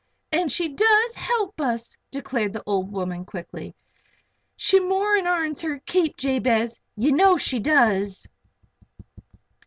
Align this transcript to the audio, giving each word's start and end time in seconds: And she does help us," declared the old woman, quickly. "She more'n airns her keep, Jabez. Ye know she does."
And 0.31 0.51
she 0.51 0.67
does 0.69 1.13
help 1.13 1.61
us," 1.61 1.95
declared 2.09 2.53
the 2.53 2.63
old 2.65 2.91
woman, 2.91 3.23
quickly. 3.23 3.75
"She 4.55 4.79
more'n 4.79 5.27
airns 5.27 5.61
her 5.61 5.77
keep, 5.85 6.17
Jabez. 6.17 6.79
Ye 6.95 7.11
know 7.11 7.37
she 7.37 7.59
does." 7.59 8.25